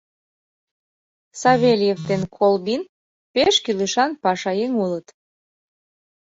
Савельев 1.41 1.99
ден 2.09 2.21
Колбин 2.35 2.81
пеш 3.33 3.55
кӱлешан 3.65 4.11
пашаеҥ 4.23 4.71
улыт... 4.83 5.07